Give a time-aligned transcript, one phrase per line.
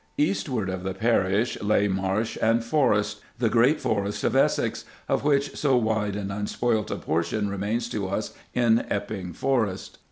[0.17, 5.55] Eastward of the parish lay marsh and forest the great forest of Essex, of which
[5.55, 9.99] so wide and unspoilt a portion remains to us in Epping Forest.